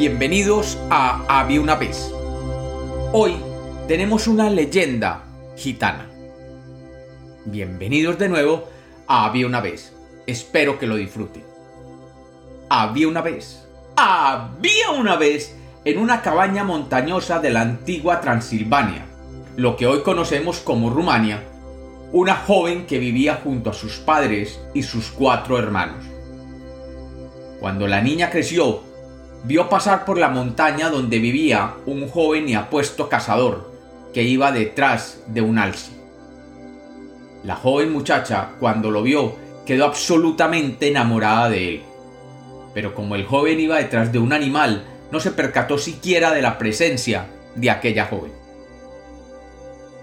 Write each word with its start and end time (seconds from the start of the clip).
Bienvenidos 0.00 0.78
a 0.88 1.26
Había 1.28 1.60
una 1.60 1.74
vez. 1.74 2.10
Hoy 3.12 3.36
tenemos 3.86 4.28
una 4.28 4.48
leyenda 4.48 5.24
gitana. 5.58 6.08
Bienvenidos 7.44 8.18
de 8.18 8.30
nuevo 8.30 8.66
a 9.06 9.26
Había 9.26 9.46
una 9.46 9.60
vez. 9.60 9.92
Espero 10.26 10.78
que 10.78 10.86
lo 10.86 10.96
disfruten. 10.96 11.44
Había 12.70 13.08
una 13.08 13.20
vez. 13.20 13.68
Había 13.94 14.90
una 14.98 15.16
vez 15.16 15.54
en 15.84 15.98
una 15.98 16.22
cabaña 16.22 16.64
montañosa 16.64 17.38
de 17.38 17.50
la 17.50 17.60
antigua 17.60 18.22
Transilvania, 18.22 19.04
lo 19.56 19.76
que 19.76 19.86
hoy 19.86 20.00
conocemos 20.00 20.60
como 20.60 20.88
Rumania, 20.88 21.44
una 22.12 22.36
joven 22.36 22.86
que 22.86 22.98
vivía 22.98 23.42
junto 23.44 23.68
a 23.68 23.74
sus 23.74 23.98
padres 23.98 24.60
y 24.72 24.82
sus 24.82 25.10
cuatro 25.10 25.58
hermanos. 25.58 26.06
Cuando 27.60 27.86
la 27.86 28.00
niña 28.00 28.30
creció, 28.30 28.88
vio 29.44 29.68
pasar 29.68 30.04
por 30.04 30.18
la 30.18 30.28
montaña 30.28 30.90
donde 30.90 31.18
vivía 31.18 31.74
un 31.86 32.08
joven 32.08 32.48
y 32.48 32.54
apuesto 32.54 33.08
cazador 33.08 33.70
que 34.12 34.22
iba 34.22 34.52
detrás 34.52 35.22
de 35.28 35.40
un 35.40 35.58
alce. 35.58 35.92
La 37.44 37.56
joven 37.56 37.92
muchacha, 37.92 38.50
cuando 38.60 38.90
lo 38.90 39.02
vio, 39.02 39.36
quedó 39.64 39.86
absolutamente 39.86 40.88
enamorada 40.88 41.48
de 41.48 41.68
él. 41.68 41.82
Pero 42.74 42.94
como 42.94 43.14
el 43.14 43.24
joven 43.24 43.60
iba 43.60 43.78
detrás 43.78 44.12
de 44.12 44.18
un 44.18 44.32
animal, 44.32 44.84
no 45.10 45.20
se 45.20 45.30
percató 45.30 45.78
siquiera 45.78 46.32
de 46.32 46.42
la 46.42 46.58
presencia 46.58 47.26
de 47.54 47.70
aquella 47.70 48.06
joven. 48.06 48.32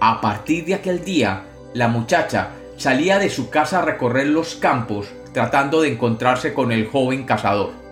A 0.00 0.20
partir 0.20 0.64
de 0.64 0.74
aquel 0.74 1.04
día, 1.04 1.42
la 1.74 1.88
muchacha 1.88 2.50
salía 2.76 3.18
de 3.18 3.30
su 3.30 3.50
casa 3.50 3.80
a 3.80 3.84
recorrer 3.84 4.28
los 4.28 4.54
campos 4.54 5.08
tratando 5.34 5.82
de 5.82 5.92
encontrarse 5.92 6.54
con 6.54 6.72
el 6.72 6.86
joven 6.86 7.24
cazador 7.24 7.87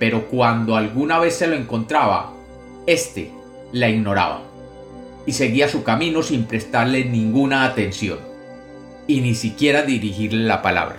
pero 0.00 0.28
cuando 0.28 0.76
alguna 0.76 1.18
vez 1.18 1.36
se 1.36 1.46
lo 1.46 1.54
encontraba, 1.54 2.32
éste 2.86 3.30
la 3.70 3.90
ignoraba 3.90 4.42
y 5.26 5.32
seguía 5.32 5.68
su 5.68 5.84
camino 5.84 6.22
sin 6.22 6.46
prestarle 6.46 7.04
ninguna 7.04 7.64
atención 7.64 8.18
y 9.06 9.20
ni 9.20 9.34
siquiera 9.34 9.82
dirigirle 9.82 10.44
la 10.44 10.62
palabra. 10.62 10.96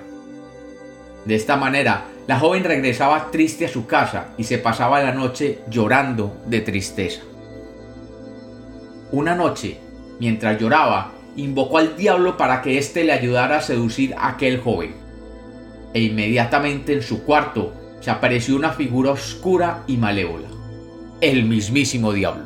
De 1.26 1.34
esta 1.34 1.58
manera, 1.58 2.06
la 2.28 2.40
joven 2.40 2.64
regresaba 2.64 3.32
triste 3.32 3.66
a 3.66 3.70
su 3.70 3.88
casa 3.88 4.36
y 4.38 4.44
se 4.44 4.60
pasaba 4.60 5.02
la 5.02 5.14
noche 5.14 5.60
llorando 5.68 6.38
de 6.46 6.62
tristeza. 6.62 7.22
Una 9.12 9.34
noche, 9.34 9.80
mientras 10.20 10.60
lloraba, 10.60 11.12
invocó 11.36 11.80
al 11.80 11.98
diablo 11.98 12.38
para 12.38 12.62
que 12.62 12.78
éste 12.78 13.04
le 13.04 13.14
ayudara 13.14 13.58
a 13.58 13.62
seducir 13.62 14.14
a 14.16 14.30
aquel 14.30 14.62
joven. 14.62 14.94
E 15.96 16.02
inmediatamente 16.02 16.94
en 16.94 17.02
su 17.02 17.24
cuarto 17.24 17.81
se 18.02 18.12
apareció 18.12 18.56
una 18.56 18.72
figura 18.72 19.12
oscura 19.12 19.84
y 19.88 19.96
malévola, 19.96 20.50
el 21.22 21.46
mismísimo 21.46 22.12
diablo. 22.12 22.44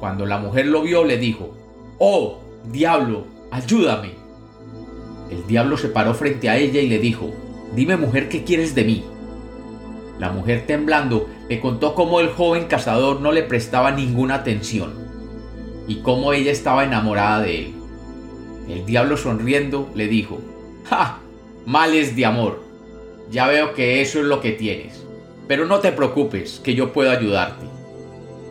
Cuando 0.00 0.24
la 0.24 0.38
mujer 0.38 0.66
lo 0.66 0.82
vio, 0.82 1.04
le 1.04 1.18
dijo, 1.18 1.54
Oh, 1.98 2.38
diablo, 2.70 3.26
ayúdame. 3.50 4.12
El 5.30 5.46
diablo 5.46 5.76
se 5.76 5.88
paró 5.88 6.14
frente 6.14 6.48
a 6.48 6.56
ella 6.56 6.80
y 6.80 6.88
le 6.88 6.98
dijo, 6.98 7.30
Dime 7.74 7.96
mujer, 7.96 8.28
¿qué 8.28 8.44
quieres 8.44 8.74
de 8.74 8.84
mí? 8.84 9.04
La 10.18 10.30
mujer 10.30 10.64
temblando 10.66 11.28
le 11.48 11.60
contó 11.60 11.94
cómo 11.94 12.20
el 12.20 12.30
joven 12.30 12.66
cazador 12.66 13.20
no 13.20 13.32
le 13.32 13.42
prestaba 13.42 13.90
ninguna 13.90 14.36
atención 14.36 14.92
y 15.88 15.96
cómo 15.96 16.32
ella 16.32 16.52
estaba 16.52 16.84
enamorada 16.84 17.42
de 17.42 17.58
él. 17.58 17.74
El 18.68 18.86
diablo 18.86 19.16
sonriendo 19.16 19.90
le 19.94 20.06
dijo, 20.06 20.40
¡Ja! 20.84 21.18
Males 21.66 22.14
de 22.14 22.26
amor. 22.26 22.63
Ya 23.30 23.46
veo 23.46 23.74
que 23.74 24.00
eso 24.00 24.20
es 24.20 24.26
lo 24.26 24.40
que 24.40 24.52
tienes. 24.52 25.04
Pero 25.48 25.66
no 25.66 25.80
te 25.80 25.92
preocupes, 25.92 26.60
que 26.62 26.74
yo 26.74 26.92
puedo 26.92 27.10
ayudarte. 27.10 27.66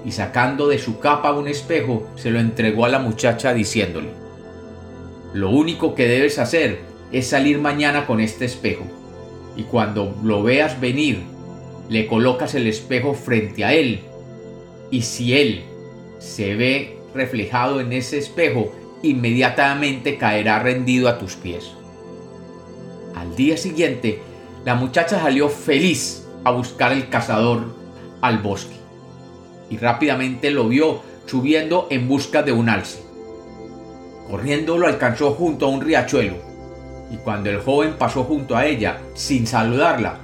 Y 0.06 0.12
sacando 0.12 0.68
de 0.68 0.80
su 0.80 1.00
capa 1.00 1.31
un 1.31 1.47
espejo, 1.47 2.08
se 2.16 2.31
lo 2.31 2.40
entregó 2.40 2.86
a 2.86 2.90
la 2.90 3.00
muchacha 3.00 3.53
diciéndole, 3.53 4.09
Lo 5.34 5.50
único 5.50 5.96
que 5.96 6.08
debes 6.08 6.40
hacer 6.40 6.81
es 7.12 7.28
salir 7.28 7.59
mañana 7.59 8.06
con 8.06 8.20
este 8.20 8.46
espejo. 8.46 8.86
Y 9.56 9.64
cuando 9.64 10.16
lo 10.24 10.44
veas 10.44 10.80
venir, 10.81 11.22
le 11.90 12.08
colocas 12.08 12.56
el 12.56 12.68
espejo 12.68 13.14
frente 13.14 13.64
a 13.64 13.74
él. 13.74 14.02
Y 14.92 15.03
si 15.03 15.34
él 15.34 15.64
se 16.20 16.56
ve 16.56 16.97
reflejado 17.14 17.80
en 17.80 17.94
ese 17.94 18.18
espejo, 18.18 18.72
inmediatamente 19.03 20.18
caerá 20.18 20.59
rendido 20.59 21.08
a 21.09 21.20
tus 21.20 21.36
pies. 21.36 21.72
Al 23.16 23.36
día 23.36 23.58
siguiente, 23.58 24.20
la 24.66 24.75
muchacha 24.75 25.19
salió 25.19 25.50
feliz 25.50 26.25
a 26.46 26.51
buscar 26.51 26.94
el 26.94 27.09
cazador 27.09 27.75
al 28.22 28.38
bosque 28.38 28.75
y 29.69 29.78
rápidamente 29.78 30.51
lo 30.51 30.69
vio 30.69 31.01
subiendo 31.25 31.88
en 31.90 32.07
busca 32.07 32.44
de 32.44 32.53
un 32.53 32.69
alce. 32.69 33.03
Corriendo 34.29 34.78
lo 34.78 34.88
alcanzó 34.88 35.31
junto 35.31 35.66
a 35.66 35.69
un 35.69 35.81
riachuelo 35.81 36.35
y 37.12 37.18
cuando 37.18 37.50
el 37.50 37.59
joven 37.59 37.96
pasó 37.97 38.23
junto 38.23 38.56
a 38.56 38.66
ella 38.66 39.02
sin 39.16 39.46
saludarla, 39.47 40.19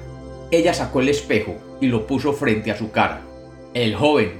ella 0.52 0.74
sacó 0.74 1.02
el 1.02 1.10
espejo 1.10 1.56
y 1.82 1.88
lo 1.88 2.08
puso 2.08 2.34
frente 2.34 2.72
a 2.72 2.78
su 2.78 2.92
cara. 2.92 3.22
El 3.74 3.96
joven, 3.96 4.32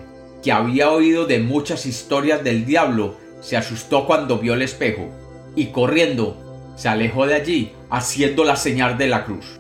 que 0.42 0.52
había 0.52 0.92
oído 0.92 1.26
de 1.26 1.40
muchas 1.40 1.86
historias 1.86 2.44
del 2.44 2.66
diablo, 2.66 3.18
se 3.42 3.58
asustó 3.58 4.08
cuando 4.08 4.40
vio 4.40 4.54
el 4.54 4.62
espejo 4.62 5.10
y 5.56 5.68
corriendo 5.68 6.74
se 6.76 6.88
alejó 6.88 7.28
de 7.28 7.36
allí 7.36 7.74
haciendo 7.90 8.46
la 8.46 8.56
señal 8.56 8.98
de 8.98 9.08
la 9.08 9.26
cruz. 9.26 9.60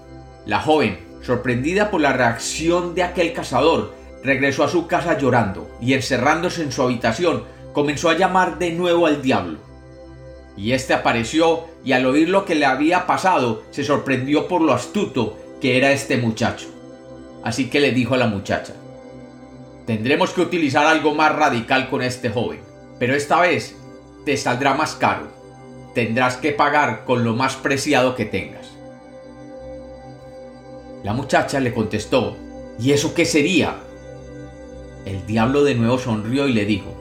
La 0.50 0.62
joven, 0.62 0.98
sorprendida 1.22 1.92
por 1.92 2.02
la 2.02 2.12
reacción 2.12 2.96
de 2.96 3.04
aquel 3.04 3.34
cazador, 3.34 3.94
regresó 4.24 4.64
a 4.64 4.68
su 4.68 4.88
casa 4.88 5.16
llorando 5.16 5.70
y 5.80 5.94
encerrándose 5.94 6.64
en 6.64 6.72
su 6.72 6.82
habitación 6.82 7.44
comenzó 7.72 8.10
a 8.10 8.18
llamar 8.18 8.58
de 8.58 8.72
nuevo 8.72 9.06
al 9.06 9.22
diablo. 9.22 9.60
Y 10.58 10.72
éste 10.72 10.96
apareció 10.96 11.66
y 11.86 11.92
al 11.92 12.08
oír 12.08 12.30
lo 12.30 12.46
que 12.46 12.56
le 12.56 12.66
había 12.66 13.06
pasado 13.06 13.62
se 13.70 13.84
sorprendió 13.84 14.48
por 14.48 14.62
lo 14.62 14.74
astuto 14.74 15.38
que 15.62 15.78
era 15.78 15.92
este 15.92 16.18
muchacho. 16.18 16.66
Así 17.44 17.70
que 17.70 17.80
le 17.80 17.92
dijo 17.92 18.16
a 18.16 18.18
la 18.18 18.26
muchacha, 18.26 18.74
tendremos 19.86 20.32
que 20.32 20.42
utilizar 20.42 20.88
algo 20.88 21.14
más 21.14 21.36
radical 21.36 21.92
con 21.92 22.02
este 22.02 22.32
joven, 22.32 22.62
pero 22.98 23.14
esta 23.14 23.40
vez 23.40 23.78
te 24.26 24.36
saldrá 24.36 24.74
más 24.74 24.96
caro. 24.96 25.28
Tendrás 25.94 26.38
que 26.38 26.54
pagar 26.54 27.06
con 27.06 27.24
lo 27.24 27.36
más 27.36 27.56
preciado 27.56 28.16
que 28.16 28.26
tengas. 28.26 28.79
La 31.04 31.14
muchacha 31.14 31.60
le 31.62 31.74
contestó, 31.74 32.36
¿y 32.78 32.92
eso 32.92 33.14
qué 33.14 33.24
sería? 33.26 33.78
El 35.06 35.26
diablo 35.26 35.64
de 35.64 35.76
nuevo 35.76 35.98
sonrió 35.98 36.48
y 36.48 36.54
le 36.54 36.66
dijo, 36.66 36.94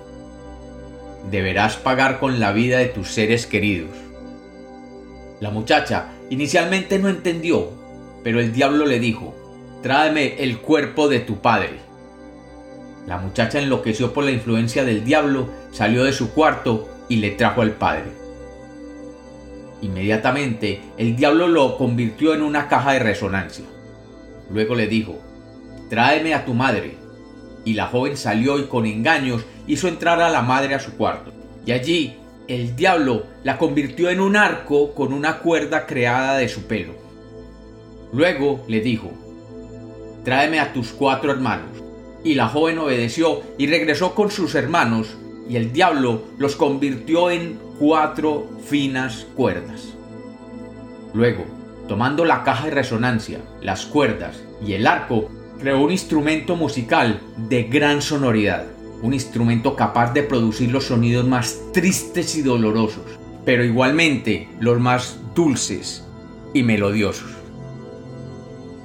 deberás 1.31 1.77
pagar 1.77 2.21
con 2.21 2.39
la 2.39 2.53
vida 2.53 2.79
de 2.79 2.87
tus 2.87 3.09
seres 3.09 3.47
queridos. 3.47 3.91
La 5.41 5.51
muchacha 5.51 6.13
inicialmente 6.31 7.01
no 7.01 7.09
entendió, 7.09 7.71
pero 8.23 8.41
el 8.41 8.53
diablo 8.53 8.87
le 8.87 9.01
dijo, 9.01 9.35
tráeme 9.83 10.43
el 10.43 10.59
cuerpo 10.59 11.09
de 11.09 11.19
tu 11.21 11.41
padre. 11.41 11.81
La 13.07 13.19
muchacha 13.19 13.59
enloqueció 13.59 14.13
por 14.13 14.25
la 14.25 14.31
influencia 14.31 14.85
del 14.85 15.05
diablo, 15.05 15.49
salió 15.73 16.05
de 16.05 16.13
su 16.13 16.33
cuarto 16.33 16.89
y 17.09 17.17
le 17.17 17.31
trajo 17.33 17.63
al 17.63 17.73
padre. 17.73 18.13
Inmediatamente 19.83 20.83
el 20.99 21.17
diablo 21.17 21.49
lo 21.49 21.77
convirtió 21.77 22.35
en 22.35 22.43
una 22.43 22.69
caja 22.69 22.93
de 22.93 22.99
resonancia. 23.01 23.65
Luego 24.51 24.75
le 24.75 24.87
dijo, 24.87 25.19
tráeme 25.89 26.35
a 26.35 26.45
tu 26.45 26.55
madre. 26.55 26.97
Y 27.65 27.75
la 27.75 27.87
joven 27.87 28.17
salió 28.17 28.59
y 28.59 28.65
con 28.65 28.87
engaños 28.87 29.45
hizo 29.67 29.89
entrar 29.89 30.21
a 30.21 30.31
la 30.31 30.43
madre 30.43 30.75
a 30.75 30.81
su 30.81 30.97
cuarto. 30.97 31.33
Y 31.67 31.73
allí 31.73 32.17
el 32.47 32.77
diablo 32.77 33.25
la 33.43 33.59
convirtió 33.59 34.09
en 34.09 34.21
un 34.21 34.37
arco 34.37 34.95
con 34.95 35.13
una 35.13 35.41
cuerda 35.41 35.87
creada 35.87 36.39
de 36.39 36.49
su 36.49 36.63
pelo. 36.67 36.95
Luego 38.13 38.65
le 38.69 38.81
dijo, 38.81 39.11
tráeme 40.25 40.61
a 40.61 40.73
tus 40.73 40.93
cuatro 40.93 41.31
hermanos. 41.31 41.83
Y 42.25 42.35
la 42.35 42.49
joven 42.49 42.79
obedeció 42.79 43.43
y 43.59 43.67
regresó 43.67 44.15
con 44.15 44.31
sus 44.31 44.55
hermanos, 44.55 45.17
y 45.49 45.57
el 45.57 45.73
diablo 45.73 46.23
los 46.39 46.57
convirtió 46.57 47.31
en 47.31 47.59
cuatro 47.79 48.49
finas 48.67 49.27
cuerdas. 49.37 49.95
Luego 51.15 51.45
tomando 51.89 52.25
la 52.25 52.45
caja 52.45 52.67
de 52.67 52.71
resonancia, 52.71 53.41
las 53.61 53.87
cuerdas 53.87 54.45
y 54.65 54.75
el 54.75 54.87
arco, 54.87 55.29
creó 55.59 55.81
un 55.81 55.91
instrumento 55.91 56.55
musical 56.55 57.21
de 57.49 57.65
gran 57.65 58.01
sonoridad, 58.03 58.67
un 59.03 59.15
instrumento 59.15 59.75
capaz 59.75 60.13
de 60.13 60.23
producir 60.23 60.71
los 60.71 60.85
sonidos 60.85 61.27
más 61.27 61.59
tristes 61.73 62.37
y 62.37 62.43
dolorosos, 62.43 63.19
pero 63.45 63.65
igualmente 63.65 64.49
los 64.61 64.79
más 64.79 65.19
dulces 65.35 66.05
y 66.55 66.63
melodiosos. 66.63 67.31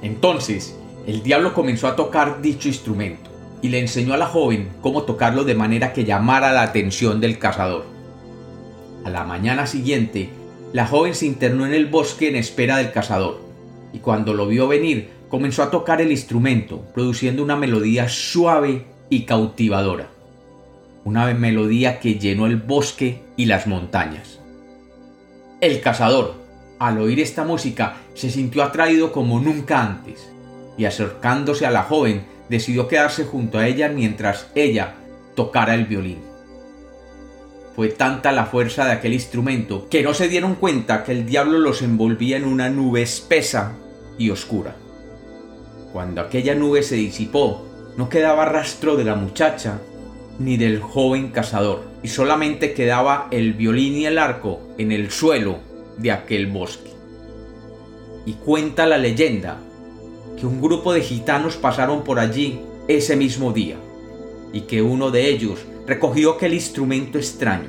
Entonces, 0.02 0.76
el 1.06 1.22
diablo 1.22 1.54
comenzó 1.54 1.86
a 1.86 1.96
tocar 1.96 2.42
dicho 2.42 2.68
instrumento 2.68 3.30
y 3.62 3.68
le 3.68 3.80
enseñó 3.80 4.14
a 4.14 4.18
la 4.18 4.26
joven 4.26 4.70
cómo 4.80 5.02
tocarlo 5.02 5.44
de 5.44 5.54
manera 5.54 5.92
que 5.92 6.04
llamara 6.04 6.52
la 6.52 6.62
atención 6.62 7.20
del 7.20 7.38
cazador. 7.38 7.84
A 9.04 9.10
la 9.10 9.24
mañana 9.24 9.66
siguiente, 9.66 10.30
la 10.74 10.88
joven 10.88 11.14
se 11.14 11.26
internó 11.26 11.64
en 11.66 11.72
el 11.72 11.86
bosque 11.86 12.26
en 12.26 12.34
espera 12.34 12.78
del 12.78 12.90
cazador, 12.90 13.40
y 13.92 14.00
cuando 14.00 14.34
lo 14.34 14.48
vio 14.48 14.66
venir, 14.66 15.08
comenzó 15.28 15.62
a 15.62 15.70
tocar 15.70 16.00
el 16.00 16.10
instrumento, 16.10 16.84
produciendo 16.92 17.44
una 17.44 17.54
melodía 17.54 18.08
suave 18.08 18.84
y 19.08 19.22
cautivadora. 19.22 20.08
Una 21.04 21.32
melodía 21.32 22.00
que 22.00 22.18
llenó 22.18 22.46
el 22.46 22.56
bosque 22.56 23.22
y 23.36 23.44
las 23.44 23.68
montañas. 23.68 24.40
El 25.60 25.80
cazador, 25.80 26.34
al 26.80 26.98
oír 26.98 27.20
esta 27.20 27.44
música, 27.44 27.98
se 28.14 28.28
sintió 28.28 28.64
atraído 28.64 29.12
como 29.12 29.38
nunca 29.38 29.80
antes, 29.80 30.28
y 30.76 30.86
acercándose 30.86 31.66
a 31.66 31.70
la 31.70 31.84
joven, 31.84 32.24
decidió 32.48 32.88
quedarse 32.88 33.26
junto 33.26 33.58
a 33.58 33.68
ella 33.68 33.90
mientras 33.90 34.50
ella 34.56 34.94
tocara 35.36 35.76
el 35.76 35.84
violín. 35.84 36.33
Fue 37.74 37.88
tanta 37.88 38.30
la 38.30 38.46
fuerza 38.46 38.84
de 38.84 38.92
aquel 38.92 39.14
instrumento 39.14 39.88
que 39.88 40.02
no 40.02 40.14
se 40.14 40.28
dieron 40.28 40.54
cuenta 40.54 41.02
que 41.02 41.12
el 41.12 41.26
diablo 41.26 41.58
los 41.58 41.82
envolvía 41.82 42.36
en 42.36 42.44
una 42.44 42.68
nube 42.70 43.02
espesa 43.02 43.76
y 44.16 44.30
oscura. 44.30 44.76
Cuando 45.92 46.20
aquella 46.20 46.54
nube 46.54 46.82
se 46.82 46.94
disipó, 46.94 47.66
no 47.96 48.08
quedaba 48.08 48.44
rastro 48.44 48.96
de 48.96 49.04
la 49.04 49.16
muchacha 49.16 49.80
ni 50.38 50.56
del 50.56 50.80
joven 50.80 51.28
cazador, 51.28 51.84
y 52.02 52.08
solamente 52.08 52.74
quedaba 52.74 53.28
el 53.30 53.54
violín 53.54 53.94
y 53.94 54.06
el 54.06 54.18
arco 54.18 54.60
en 54.78 54.90
el 54.92 55.10
suelo 55.10 55.58
de 55.96 56.10
aquel 56.10 56.48
bosque. 56.48 56.90
Y 58.26 58.32
cuenta 58.34 58.86
la 58.86 58.98
leyenda 58.98 59.58
que 60.38 60.46
un 60.46 60.60
grupo 60.60 60.92
de 60.92 61.02
gitanos 61.02 61.56
pasaron 61.56 62.02
por 62.02 62.18
allí 62.18 62.60
ese 62.88 63.16
mismo 63.16 63.52
día, 63.52 63.76
y 64.54 64.62
que 64.62 64.80
uno 64.80 65.10
de 65.10 65.28
ellos 65.28 65.66
recogió 65.86 66.32
aquel 66.32 66.54
instrumento 66.54 67.18
extraño. 67.18 67.68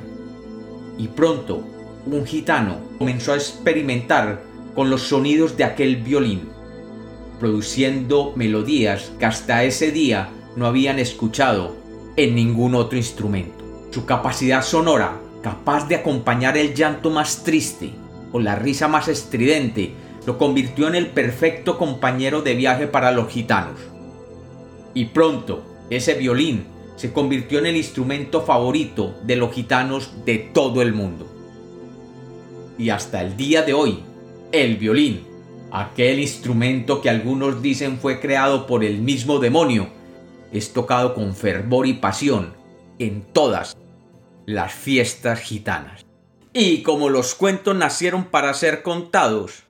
Y 0.97 1.09
pronto 1.09 1.67
un 2.05 2.25
gitano 2.25 2.77
comenzó 2.97 3.33
a 3.33 3.35
experimentar 3.35 4.43
con 4.73 4.89
los 4.89 5.01
sonidos 5.01 5.57
de 5.57 5.65
aquel 5.65 5.97
violín 5.97 6.55
produciendo 7.39 8.33
melodías 8.35 9.11
que 9.19 9.25
hasta 9.25 9.63
ese 9.63 9.91
día 9.91 10.29
no 10.55 10.65
habían 10.65 10.99
escuchado 10.99 11.75
en 12.15 12.35
ningún 12.35 12.75
otro 12.75 12.97
instrumento. 12.97 13.63
Su 13.91 14.05
capacidad 14.05 14.63
sonora, 14.63 15.19
capaz 15.41 15.87
de 15.87 15.95
acompañar 15.95 16.57
el 16.57 16.73
llanto 16.73 17.09
más 17.09 17.43
triste 17.43 17.91
o 18.31 18.39
la 18.39 18.55
risa 18.55 18.87
más 18.87 19.07
estridente, 19.07 19.93
lo 20.25 20.37
convirtió 20.37 20.87
en 20.87 20.95
el 20.95 21.07
perfecto 21.07 21.77
compañero 21.77 22.41
de 22.41 22.55
viaje 22.55 22.87
para 22.87 23.11
los 23.11 23.29
gitanos. 23.29 23.79
Y 24.93 25.05
pronto, 25.05 25.63
ese 25.89 26.15
violín 26.15 26.65
se 26.95 27.11
convirtió 27.11 27.59
en 27.59 27.67
el 27.67 27.77
instrumento 27.77 28.41
favorito 28.41 29.15
de 29.23 29.35
los 29.35 29.53
gitanos 29.53 30.11
de 30.25 30.37
todo 30.37 30.81
el 30.81 30.93
mundo. 30.93 31.27
Y 32.77 32.89
hasta 32.89 33.21
el 33.21 33.37
día 33.37 33.61
de 33.61 33.73
hoy, 33.73 34.03
el 34.51 34.77
violín 34.77 35.35
aquel 35.75 36.19
instrumento 36.19 37.01
que 37.01 37.09
algunos 37.09 37.61
dicen 37.61 37.99
fue 37.99 38.21
creado 38.21 38.65
por 38.65 38.83
el 38.83 38.99
mismo 38.99 39.39
demonio, 39.39 39.89
es 40.53 40.71
tocado 40.71 41.13
con 41.13 41.35
fervor 41.35 41.85
y 41.85 41.93
pasión 41.93 42.55
en 42.97 43.23
todas 43.33 43.75
las 44.45 44.73
fiestas 44.73 45.39
gitanas. 45.39 46.05
Y 46.53 46.81
como 46.83 47.09
los 47.09 47.35
cuentos 47.35 47.75
nacieron 47.75 48.25
para 48.25 48.53
ser 48.53 48.83
contados, 48.83 49.63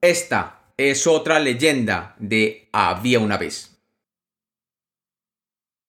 esta 0.00 0.62
es 0.78 1.06
otra 1.06 1.38
leyenda 1.38 2.16
de 2.18 2.68
Había 2.72 3.20
una 3.20 3.36
vez. 3.36 3.79